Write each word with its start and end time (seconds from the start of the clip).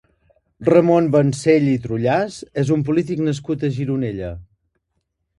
Ramon 0.67 1.09
Vancell 1.15 1.67
i 1.73 1.75
Trullàs 1.83 2.37
és 2.61 2.71
un 2.77 2.85
polític 2.87 3.21
nascut 3.27 3.65
a 3.65 3.71
Gironella. 3.77 4.31